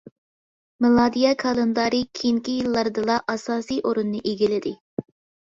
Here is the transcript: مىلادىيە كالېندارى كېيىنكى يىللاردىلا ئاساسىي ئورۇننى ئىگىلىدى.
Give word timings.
مىلادىيە 0.85 1.33
كالېندارى 1.43 1.99
كېيىنكى 2.21 2.57
يىللاردىلا 2.61 3.19
ئاساسىي 3.35 3.85
ئورۇننى 3.93 4.25
ئىگىلىدى. 4.33 4.75